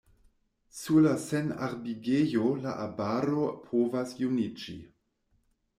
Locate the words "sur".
0.77-1.01